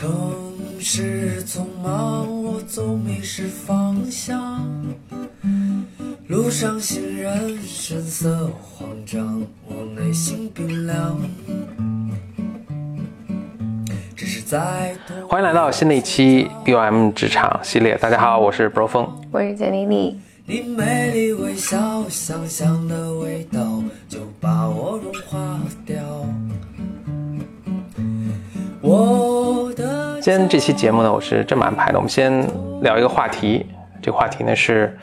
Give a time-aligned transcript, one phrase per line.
[0.00, 0.10] 城
[0.80, 4.66] 市匆忙，我总迷失方向。
[6.26, 11.20] 路上行人神色慌张，我内心冰凉。
[14.16, 14.96] 只是在
[15.28, 17.98] 欢迎来到新的一期 BOM 职场系列。
[17.98, 19.06] 大家好，我是 Bro 峰。
[19.30, 20.18] 我是简丽丽。
[20.46, 26.02] 你美丽微笑，香香的味道就把我融化掉。
[28.90, 32.44] 我的今天这期节目呢，我是这么安排的：我们先
[32.82, 33.64] 聊一个话题，
[34.02, 34.98] 这个话题呢是，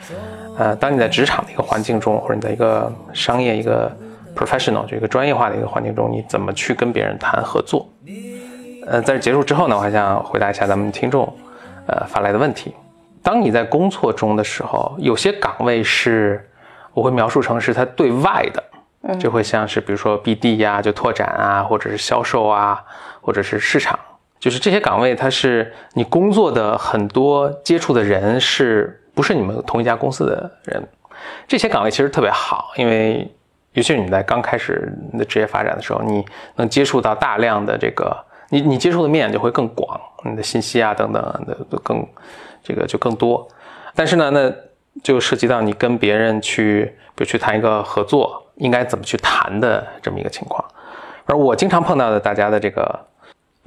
[0.58, 3.90] 呃，当你在职场的一个环境中，或者你在一个商业一个
[4.36, 7.88] professional 就一个专业化的一个环境中，你怎么去跟别人谈合作？
[8.86, 11.26] 呃，在这结束之后呢，我还想回答一下咱们听众，
[11.86, 12.74] 呃发来的问题。
[13.22, 16.46] 当你在工作中的时候，有些岗位是
[16.92, 22.82] 我会描述成是它对外的，就会像是比如说 BD 呀，就拓展啊，或者是销售啊，
[23.28, 23.98] 或者是市场，
[24.40, 30.82] 就是这些岗位，它是你工作的很多接触的人是不是你们同一家公司的人？
[31.46, 33.30] 这些岗位其实特别好，因为
[33.72, 36.24] 尤其是你在刚开始你的职业发展的时候，你
[36.56, 38.16] 能接触到大量的这个，
[38.48, 42.02] 你你接触的面就会更广，你的信息啊等等的更。
[42.60, 43.48] 这个就更多，
[43.94, 44.52] 但是呢，那
[45.02, 50.62] 就涉及到你跟别人去，比如去谈一个合作，应该怎么去谈的这么一个情况。
[51.24, 53.06] 而我经常碰到的大家的这个，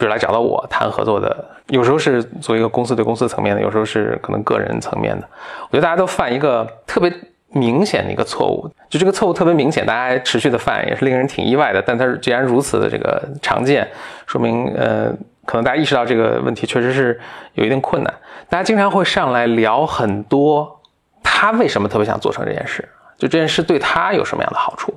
[0.01, 5.27] 比如来找到我谈合作的，有时候是作为一个公司对公司层面的，有时候是可能个人层面的。
[5.69, 7.13] 我觉得大家都犯一个特别
[7.49, 11.79] 明显的一个错误，就这个错误特别明显，大家持续的犯，也是令人挺意外的。
[11.85, 13.87] 但它既然如此的这个常见，
[14.25, 15.13] 说明呃，
[15.45, 17.21] 可能大家意识到这个问题确实是
[17.53, 18.11] 有一定困难。
[18.49, 20.79] 大家经常会上来聊很多，
[21.21, 22.83] 他为什么特别想做成这件事？
[23.19, 24.91] 就这件事对他有什么样的好处？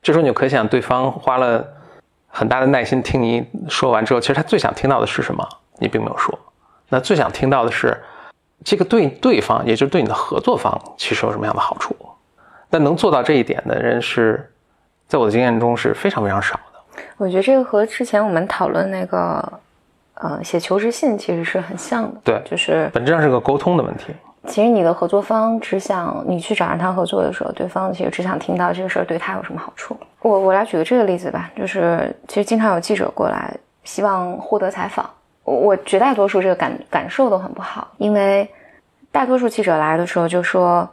[0.00, 1.62] 这时候你就可想，对方花了
[2.36, 5.48] 很大的耐心听你说完之后，其实他最想听到的是什么？
[5.78, 6.38] 你并没有说。
[6.90, 7.96] 那最想听到的是，
[8.62, 11.96] 这个对对方，也就是对你的合作方，其实有什么样的好处？
[12.68, 14.52] 但能做到这一点的人，是
[15.08, 17.00] 在我的经验中是非常非常少的。
[17.16, 19.60] 我觉得这个和之前我们讨论那个。
[20.18, 24.14] 呃，写求职信其实是很像的，对，就是本质上是个沟通的问题。
[24.46, 29.96] 其实你的合作方只想你去找人谈合作的时候，对方其实只想听到这个事儿对他有什么好处。
[30.20, 35.08] 我我来举个这个例子吧，就是其实经常有记者过来，希望获得采访。
[35.44, 38.48] 我我绝大多数这个感感受都很不好，因为
[39.12, 40.88] 大多数记者来的时候就说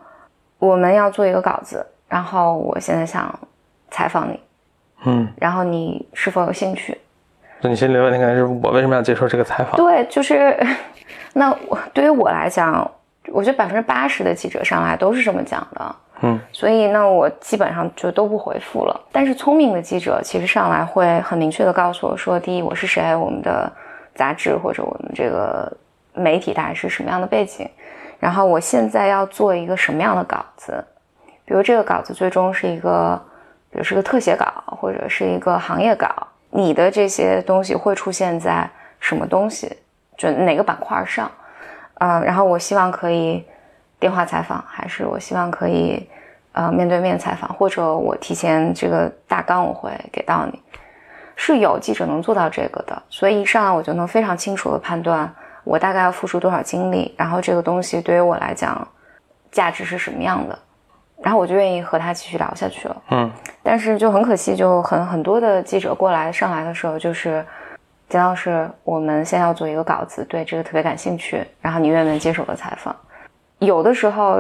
[0.59, 3.33] 我们要做一个稿子，然后我现在想
[3.89, 4.39] 采访你，
[5.05, 6.97] 嗯，然后你是否有兴趣？
[7.61, 9.75] 那你心里的问题可能是我为什么要接受这个采访？
[9.75, 10.55] 对，就是
[11.33, 12.89] 那我对于我来讲，
[13.31, 19.07] 我觉得百分之八十的记者上来都是这么讲的，嗯，所以那我基本上就都不回复了。
[19.11, 23.72] 但是聪明的记者其实上来会很明确的告诉我说：第一，我是谁，我们的
[24.13, 25.72] 杂志或者我们这个
[26.13, 27.69] 媒体大概是什么样的背景，
[28.19, 30.83] 然后我现在要做一个什么样的稿子，
[31.45, 33.19] 比如这个稿子最终是一个，
[33.72, 34.45] 比如是个特写稿，
[34.79, 36.09] 或者是一个行业稿。
[36.51, 38.69] 你的这些东西会出现在
[39.00, 39.75] 什么东西？
[40.16, 41.31] 就哪个板块上？
[42.05, 43.45] 嗯，然后我希望可以
[43.97, 46.05] 电话采访，还是我希望可以
[46.51, 50.61] 呃面对面采访，或者我提前这个大纲我会给到你。
[51.35, 55.33] 是有记者能做到这个的，所以一上来我就能非常清楚的判断
[55.63, 58.85] 我大概要付出多少精力，然后这个东西对于我来讲
[59.49, 60.59] 价值是什么样的。
[61.23, 63.01] 然后我就愿意和他继续聊下去了。
[63.11, 63.31] 嗯，
[63.63, 67.45] 但是就很可惜，就很很多的记者过来上来的时候，就是
[68.13, 72.96] 简老师，我们先要做一个稿子，对这个特别感兴趣，然后你愿不愿意接受我的采访？
[73.57, 74.40] 有的时候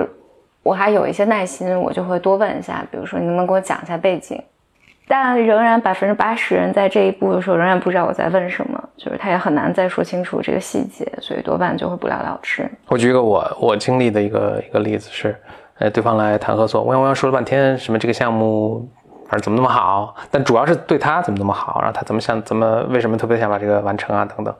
[0.61, 4.39] 我还有一些耐心，我就会多问一下，比如说你能不能给我讲一下背景？
[5.07, 12.69] 但仍然百分之八十人在这一步的时候仍然不知道我在问什么，就是他也很难再说清楚这个细节，所以多半就会不了了之。
[12.89, 15.35] 我举一个我我经历的一个一个例子是。
[15.79, 18.87] 哎，对方来谈合作，我我说了半天，什么这个项目，
[19.33, 24.53] 反正怎么那么好，但主要是对他怎么那么好，然后他怎么想，怎么为什么特别想把这个完成啊，等等，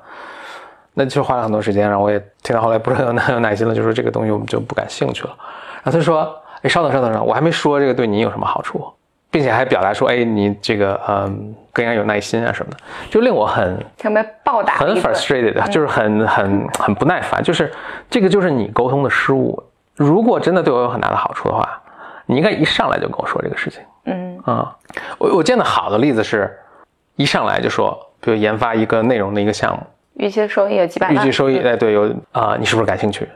[0.95, 5.36] 那就花了很多时间，然后我也听到后来不是很有很有耐心了，就说这个东西我们就不感兴趣了。
[5.83, 8.83] 然后他说，哎，稍等稍等，稍等，我还没说这个对你有什么好处，
[9.30, 12.77] 并且还表达说，哎，你这个嗯更加有耐心啊什么的，
[13.12, 17.71] 就令我很特别暴打，很 frustrated，就是很很很不耐烦，就是
[18.09, 19.62] 这个就是你沟通的失误。
[19.95, 21.80] 如果真的对我有很大的好处的话，
[22.25, 23.80] 你应该一上来就跟我说这个事情。
[24.05, 24.75] 嗯啊，
[25.17, 26.51] 我我见的好的例子是，
[27.15, 29.83] 一上来就说，比如研发一个内容的一个项目，
[30.15, 33.27] 预期收益有几百万，预计收益哎对有啊，你是不是感兴趣？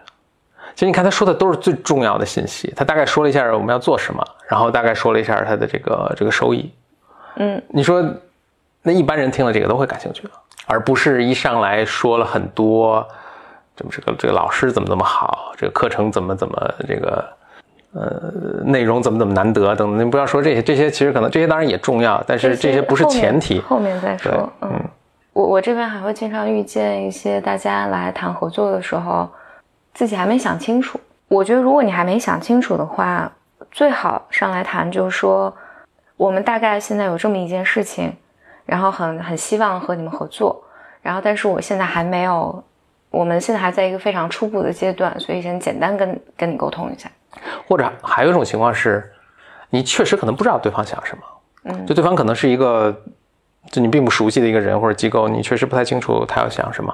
[0.75, 6.71] 其实你看他说的都是最重要的信息，他大概说了一下我们要做什么，然后大概说了一下他的这个这个收益。
[7.37, 8.03] 嗯，你说
[8.83, 10.31] 那一般人听了这个都会感兴趣的，
[10.67, 13.07] 而不是一上来说了很多，
[13.75, 17.25] 这么这个这个老师怎么怎么好，这个课程怎么怎么这个
[17.93, 18.31] 呃
[18.65, 20.05] 内容怎么怎么难得等等。
[20.05, 23.59] 你不要说这些，这些其实可能这些当然也重要，但是这些不是前提。
[23.61, 24.51] 后面再说。
[24.61, 24.69] 嗯，
[25.33, 29.29] 我我这边还会经常遇见一些大家来谈合作的时候，
[29.93, 30.99] 自己还没想清楚。
[31.27, 33.31] 我觉得如果你还没想清楚的话，
[33.71, 35.53] 最好上来谈，就是说
[36.15, 38.13] 我们大概现在有这么一件事情。
[38.67, 40.61] 然后很很希望和你们合作，
[41.01, 42.61] 然后但是我现在还没有，
[43.09, 47.09] 我们现在还在一个非常初步的阶段，所以先简单跟跟你沟通一下。
[47.67, 49.11] 或者还有一种情况是，
[49.69, 51.23] 你确实可能不知道对方想什么，
[51.65, 52.95] 嗯，就对方可能是一个
[53.71, 56.93] 就你并不熟悉的一个人或者机构，你确实不太清楚他要想什么。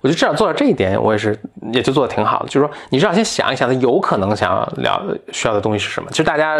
[0.00, 1.38] 我觉得至少做到这一点，我也是
[1.72, 5.02] 也就做的挺好的，就是说你至少先想一想他有可能想要聊
[5.32, 6.08] 需要的东西是什么。
[6.10, 6.58] 其实大家。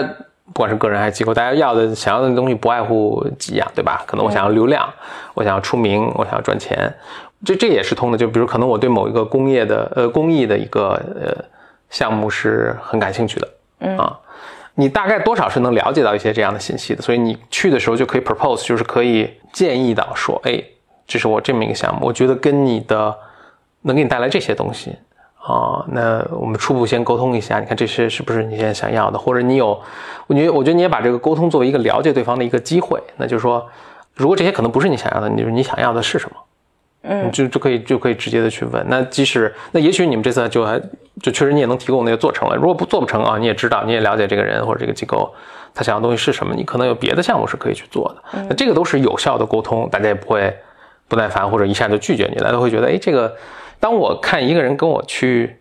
[0.51, 4.03] 不管是个人还是机构，大家要的、想要的东西不外乎几样，对吧？
[4.07, 4.89] 可能我想要流量，
[5.35, 6.91] 我想要出名，我想要赚钱，
[7.45, 8.17] 这这也是通的。
[8.17, 11.45] 就比如，可能我对某一个工业的、呃工艺的一个呃
[11.91, 13.49] 项目是很感兴趣的，
[13.81, 14.19] 嗯啊，
[14.75, 20.63] 你大概多少是能了解到一些这样的信息的，所以你去的时候就可以 propose，就是可以建议到说，哎，
[21.07, 23.17] 这是我这么一个项目，我觉得跟你的
[23.83, 24.97] 能给你带来这些东西。
[25.41, 29.19] 啊，那我们初步先沟通一下，你看这些是不是你现在想要的？
[29.19, 29.81] 或者你有，
[30.27, 33.03] 我觉得我觉得你也把这个沟通作为一个了解对方的一个机会。
[33.17, 33.67] 那就是说，
[34.13, 36.37] 如果这些可能不是你想要的，你就你想要的是什么？
[37.03, 38.85] 嗯，就就可以就可以直接的去问。
[38.89, 40.81] 那即使那也许你们这次就还
[41.23, 42.57] 就确实你也能提供那个做成了。
[42.57, 45.33] 如果不做不成啊，你也知道你也了解这个人或者这个机构
[45.75, 48.41] 他想要东西是什么，你可能有别的项目是可以去做的。
[48.49, 50.55] 那这个都是有效的沟通，大家也不会
[51.07, 53.35] 不耐烦或者一下就拒绝你，大家会觉得哎这个。
[53.81, 55.57] 当我看一个人跟我去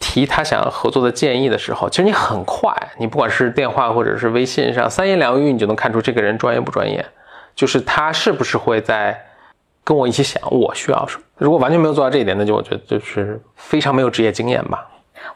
[0.00, 7.06] 提他想要合作的建议的时候，其实你很快，你不管是电话或者是微信上，三言两语你就能看出这个人专业不专业，
[7.54, 9.16] 就是他是不是会在
[9.84, 11.22] 跟我一起想我需要什么。
[11.38, 14.86] 如果完全没有做到这一点，那就我觉得就是非常没有职业经验吧。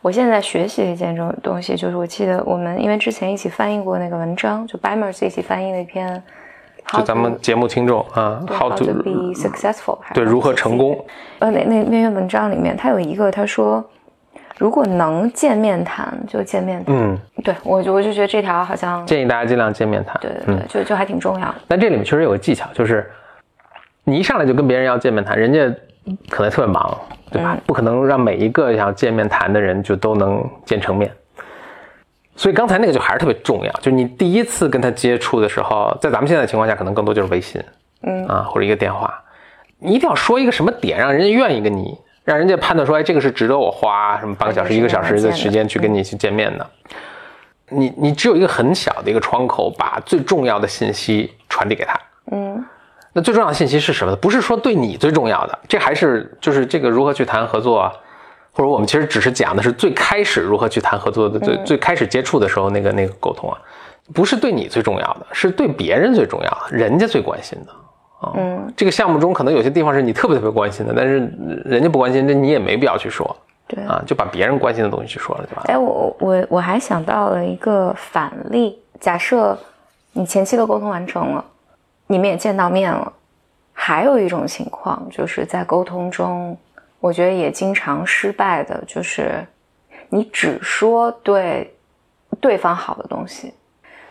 [0.03, 6.23] 我现在学习一件这种东西，就是我记得我们因为之前一起翻译过那个文章，就 Bimers 一起翻译那篇。
[6.93, 9.99] 就咱们节目听众啊，How to be successful？
[10.15, 11.05] 对，如何成功？
[11.41, 13.85] 呃，那那那篇文章里面，他有一个他说，
[14.57, 16.95] 如果能见面谈，就见面谈。
[16.95, 20.17] 嗯，对我就我就觉得这条好像建议大家尽量见面谈。
[20.21, 21.53] 对对对，就就还挺重要。
[21.67, 23.11] 但这里面确实有个技巧，就是
[24.09, 25.59] 你一上来就跟别人要见面谈，人家
[26.31, 26.97] 可能特别忙，
[27.33, 27.59] 对吧？
[27.67, 31.11] 不可能让每一个想见面谈的人就都能见成面。
[32.37, 37.61] 所以刚才那个就还是特别重要，就是你第一次跟他接触的时候，在咱们现在的情况下，可能更多就是微信，
[38.03, 39.13] 嗯啊或者一个电话，
[39.81, 46.67] 你一定要说一个什么点，让人家愿意跟你，让人家判断说，哎，这个是值得我花什么半个小时、一个小时的时间去跟你去见面的。
[47.71, 52.01] 你你只有一个很小的一个窗口，把最重要的信息传递给他，
[52.31, 52.65] 嗯，
[53.17, 54.17] 那最重要的信息是什么呢？
[54.19, 57.93] 不是说对你最重要的，这还是就是这个如何去谈合作啊。
[58.53, 63.57] 或者我们其实只是讲的是最开始如何去谈合作的最最开始接触的时候那个那个沟通啊，
[64.15, 67.73] 不是对你最重要的，是对别人最重要的，人家最关心的
[68.21, 68.33] 啊。
[68.37, 71.31] 嗯，这个项目中可能有些地方是你特别特别关心的，但是
[71.65, 73.35] 人家不关心，那你也没必要去说。
[73.67, 75.63] 对啊，就把别人关心的东西去说了，对吧？
[75.67, 79.59] 哎，我我我还想到了一个反例，假设
[80.13, 81.45] 你前期的沟通完成了，
[82.07, 83.13] 你们也见到面了，
[83.73, 86.57] 还有一种情况就是在沟通中。
[86.99, 89.47] 我觉得也经常失败的，就是
[90.09, 91.73] 你只说对
[92.41, 93.53] 对方好的东西，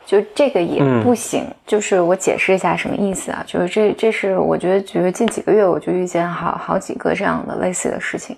[0.05, 1.45] 就这个也不行。
[1.65, 3.43] 就是我解释一下什么意思啊？
[3.45, 8.37] 就是这这是我觉得，觉得近几个月我就遇见好好几个这样的类似的事情。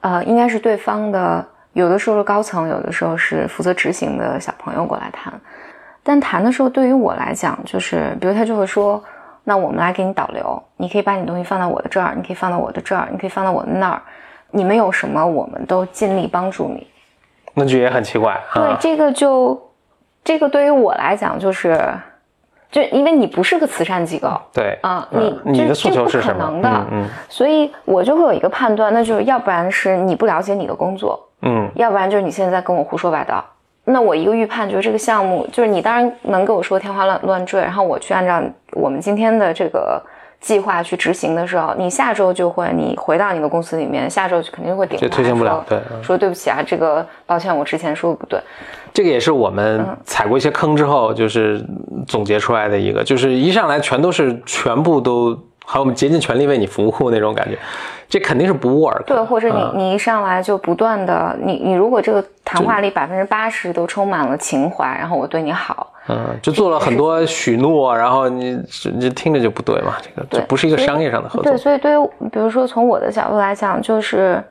[0.00, 5.32] 呃，应该是对方的，有的时候是高层，有的时候是负责执行的小朋友过来谈。
[6.02, 9.02] 但谈的时候，对于我来讲，就是比如他就会说。
[9.44, 14.00] 那我们来给你导流，你可以把你东西放到我的这儿，你可以放到我的这儿，你可以放到我的那儿。
[14.52, 16.86] 你们有什么，我们都尽力帮助你。
[17.54, 18.40] 那就也很奇怪。
[18.54, 19.60] 对，这个就，
[20.22, 21.76] 这个对于我来讲就是，
[22.70, 24.30] 就因为你不是个慈善机构。
[24.52, 26.46] 对啊，你你的诉求是什么？
[26.46, 26.68] 不可能的。
[26.68, 27.08] 嗯嗯。
[27.28, 33.44] 所以我就会有一个判断，那就是要不然是你不了解你的工作，嗯，要不然就是你现在在跟我胡说八道。
[33.84, 40.00] 那我一个预判就是这个项目，就是你当然能跟我说天花乱乱坠，然后我去按照我们今天的这个
[40.40, 44.98] 计划去执行的时候，你下周就会你回到你的公司里面，下周就肯定会顶。
[45.00, 48.40] 这推行不了，对，说对不起啊，这个抱歉，我之前说的不对。
[48.92, 51.64] 这个也是我们踩过一些坑之后，就是
[52.06, 55.36] 总结出来的一个，就是一上来全都是全部都。
[55.64, 57.56] 好，我们竭尽全力为你服务那种感觉，
[58.08, 59.04] 这肯定是不 work。
[59.04, 68.60] 对，或者你你一上来就不断的，你你如果这个谈话里百分之八十都充满了情怀，然后我对你好，嗯，就做了很多许诺，然后你
[68.94, 71.44] 你听着就不对嘛，这个这不是一个商业上的合作。
[71.44, 74.42] 对，所以对于比如说从我的角度来讲，就是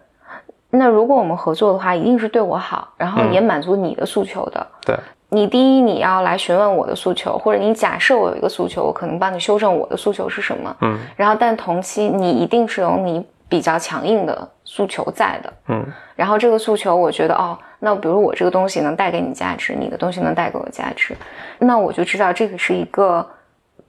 [0.70, 4.66] 那如果我们合作的话，一定是对我好，然后也满足你的诉求的。
[4.86, 4.96] 对，
[5.34, 10.76] 你第一你要来询问我的诉求，或者你假设我有一个诉求，我可能帮你修正我的诉求是什么。
[10.82, 15.54] 嗯，然后但同期你一定是有你比较强硬的诉求在的。
[15.70, 15.86] 嗯，
[16.18, 17.58] 然后这个诉求我觉得哦。
[17.84, 21.16] 那比如我这个东西能带给你价值，你的东西能带给我价值，
[21.58, 23.26] 那我就知道这个是一个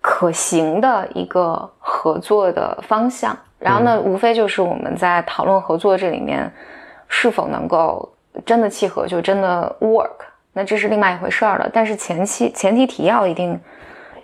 [0.00, 3.36] 可行的一个合作的方向。
[3.58, 6.50] 然后呢，无非就是我们在讨论合作这里面
[7.06, 8.08] 是否能够
[8.46, 10.10] 真的契合，就真的 work。
[10.52, 11.70] 那这是另外一回事儿了。
[11.72, 13.58] 但是前期前提提要一定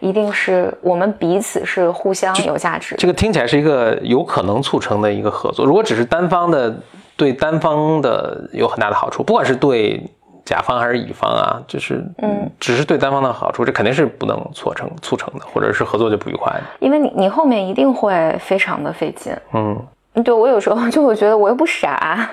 [0.00, 2.94] 一定是我们彼此是互相有价值。
[2.96, 5.64] 这个听起来是一个有可能促成的一个合作。
[5.66, 6.74] 如果只是单方的。
[7.18, 10.00] 对单方的有很大的好处，不管是对
[10.44, 16.62] 甲方还是乙方啊，就是嗯，只是对单方的好处，这肯定是不能促成促成的，或者是合作就不愉快的。
[16.78, 22.30] 因为你你后面一定会非常的费劲，嗯，对我有时候就会觉得我又不傻，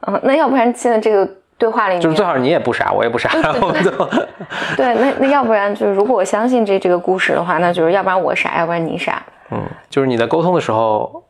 [0.00, 1.26] 嗯，那要不然现在这个
[1.60, 3.90] 对话里面，就是最好你也不傻，我也不傻， 然后就
[4.76, 11.22] 对，那那要不然就是如果我相信这这个故事的话，那就是要不然我傻，要不然你傻，嗯，就是你在沟通的时候。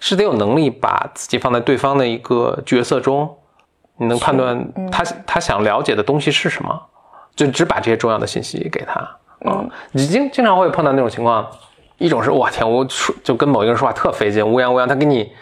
[0.00, 3.36] 是得有能力把自己放在对方的一个角色中，
[3.96, 4.62] 你能判断
[4.92, 6.78] 他他想了解的东西是什么，
[7.34, 9.00] 就只把这些重要的信息给他。
[9.46, 11.46] 嗯，你经经常会碰到那种情况，
[11.96, 15.32] 一种是我天，我说就跟某一个人说话特费劲，乌央乌央，他给你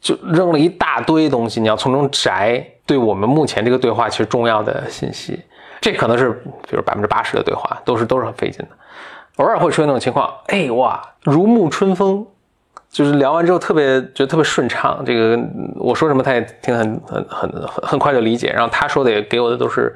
[0.00, 5.40] 就扔了一大堆东西，你要从中摘对我们目前这个对话其实重要的信息。
[5.80, 6.32] 这可能是
[6.68, 8.68] 比如百分之八十的对话都是都是很费劲的，
[9.36, 12.26] 偶尔会出现那种情况，哎哇，如沐春风。
[12.90, 15.38] 就是聊完之后特别觉得特别顺畅，这个
[15.76, 19.94] 我说什么他也听很很很很很快就理解，然后他说的也给我的都是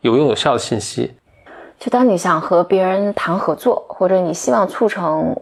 [0.00, 1.12] 有用有效的信息。
[1.78, 5.36] 就当你想和别人谈合作，或者你希望促成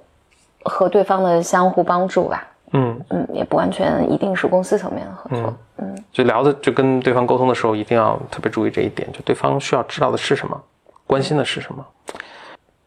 [0.64, 10.60] 和对方的相互帮助吧，嗯嗯，也不完全一定是公司层面的合作，嗯，就聊的就跟对方沟通的时候一定要特别注意这一点，就对方需要知道的是什么，
[11.06, 11.84] 关心的是什么。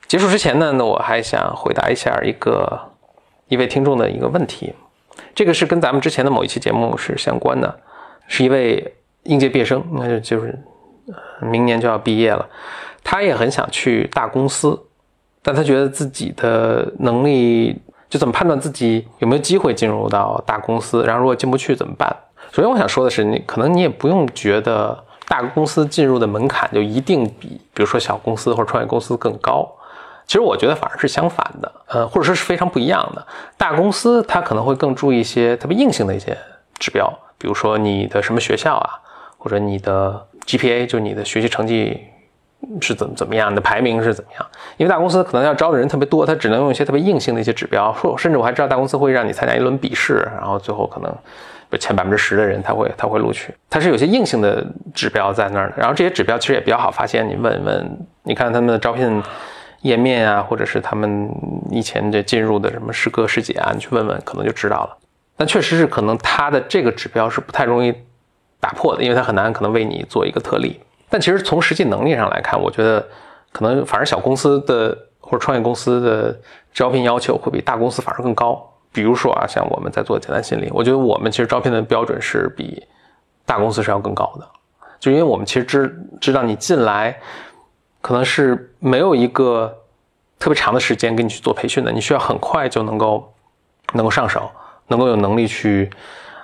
[0.07, 2.79] 结束之前呢，那我还想回答一下一个。
[3.47, 4.73] 一位听众的一个问题，
[5.35, 7.79] 这个是跟咱们之前的某一期节目是相关的，
[8.25, 10.57] 是一位应届毕业生，那就就是
[11.41, 12.47] 明年就要毕业了，
[13.03, 14.81] 他也很想去大公司，
[15.41, 17.77] 但他觉得自己的能力
[18.11, 22.13] 就怎么判断自己有没有机会进入到大公司，然后如果进不去怎么办？
[22.51, 29.65] 首先我想说的是，你可能你也不用觉得大公司进入的门槛就一定比比如说小公司或者创业公司更高。
[30.27, 33.25] 其实我觉得反而是相反的，呃，或者说是非常不一样的。
[33.57, 36.37] 大公司它可能会更注意一些特别硬性的一些
[36.79, 38.99] 指标，比如说你的什么学校啊，
[39.37, 41.99] 或者你的 GPA，就你的学习成绩
[42.81, 44.45] 是怎么怎么样，的排名是怎么样。
[44.77, 47.93] 因为大公司可能要招的人特别多，他只能用一些特别硬性的一些指标。
[47.93, 53.53] 说甚至我还知道大公司会让你参加一轮笔试，然后最后可能前百分之十的人他会他会录取。
[53.69, 57.27] 它是有些硬性的指标在那儿的，然后这些指标其实也比较好发现。
[57.27, 59.21] 你问一问，你看他们的招聘。
[59.81, 61.27] 页面啊，或者是他们
[61.71, 64.95] 以前这进入的什么师哥师姐啊，你去问问，可能就知道了。
[65.35, 67.91] 但确实是可能他的这个指标是不太容易
[68.59, 70.79] 打破的，因为他很难可能为你做一个特例。
[71.11, 73.07] 但其实从实际能力上来看，我觉得
[73.51, 76.35] 可能反而小公司的或者创业公司的
[76.73, 78.67] 招聘要求会比大公司反而更高。
[78.91, 82.83] 比如说啊，像我们在做简单心理，我觉得我们其实招聘的标准是比
[83.45, 84.47] 大公司是要更高的，
[84.99, 87.15] 就因为我们其实知知道你进来。
[88.03, 89.71] 可能是没有一个
[90.39, 93.31] 特别长的时间给你去做培训的，你需要很快就能够
[93.93, 94.49] 能够上手，
[94.87, 95.87] 能够有能力去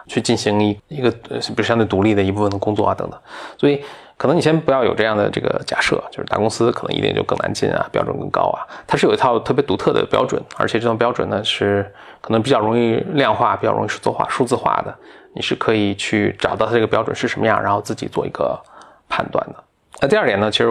[0.06, 3.20] 去进行一一个比如相对独立的一部分的工作啊等等。
[3.58, 3.84] 所以
[4.18, 8.66] 可能你先不要有这样的这个假设，就是大公司可能一定就更难进啊，标准更高啊。
[8.86, 14.94] 它是有一套特别独特的标准，而且这种标准呢是可能比较容易量化、比较容易数字化、数字化的，
[15.34, 18.60] 你是可以去找到它这个标准是什么样，然后自己做一个
[19.08, 19.64] 判断的。
[20.02, 20.70] 那第二点呢，其实。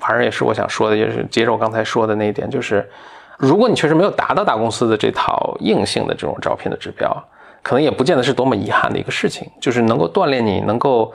[0.00, 2.88] 反正也是我想说的，也是接着我刚才说的那一点，就是
[3.36, 7.12] 如果你确实没有达到大公司的这套硬性的这种招聘的指标，
[7.64, 9.50] 可能也不见得是多么遗憾的一个事情。
[9.60, 11.12] 就是能够锻炼你，能够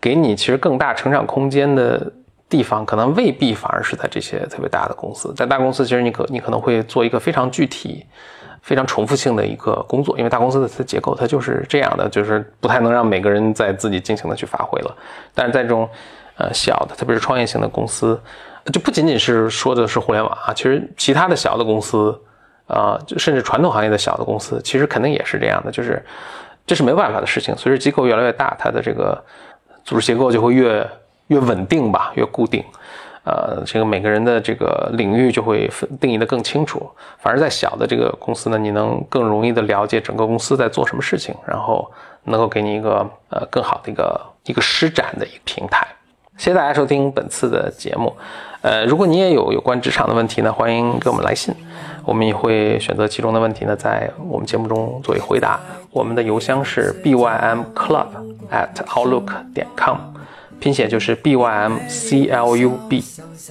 [0.00, 2.12] 给你其实更大成长空间的
[2.48, 5.32] 地方，可能未必反而是在这些特别大的公司。
[5.34, 8.04] 在大公司，其实你可你可能会做一个非常具体、
[8.62, 14.96] 非常重复性的一个工作，因为大公司的它结构它就是这样的，就是不太能让每个人在自己尽情的去发挥了。
[15.34, 15.88] 但是在这种
[16.36, 18.18] 呃，小的，特别是创业型的公司，
[18.72, 22.18] 就不仅仅是说的是互联网啊，其实其他的小的公司，
[22.66, 26.02] 啊，甚至传统行业的小的公司，其实肯定也是这样的，就是
[26.66, 27.54] 这是没办法的事情。
[27.58, 29.22] 随着机构越来越大，它的这个
[29.84, 30.88] 组织结构就会越
[31.28, 32.64] 越稳定吧，越固定。
[33.22, 36.90] 呃，这个每个人的这个领域就会分定义的更清楚。
[37.18, 41.88] 反而在小的这个公司呢，你能更容易的了解整个公司在做什么事情，然后
[42.24, 45.86] 能够给你一个呃更好的一个一个施展的一个平台。
[46.38, 48.16] 谢谢大家收听本次的节目。
[48.62, 51.54] 呃，如果你也有有关职场的问题呢，欢迎给我们来信，
[52.04, 55.60] 我们也会选择其中的问题呢，在我们节目中作为回答。
[55.90, 58.06] 我们的邮箱是 bymclub
[58.50, 59.96] at outlook 点 com，
[60.58, 63.02] 拼写就是 bymclub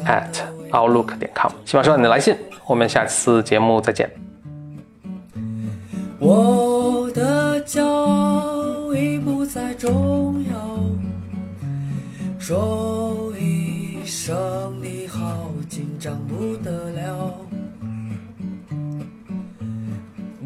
[0.06, 0.28] at
[0.72, 1.52] outlook 点 com。
[1.66, 4.10] 希望收到你的来信，我们下次节目再见。
[6.18, 10.80] 我的骄傲已不再重要。
[12.38, 12.99] 说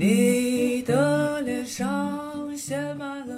[0.03, 3.32] 你的脸上写满了。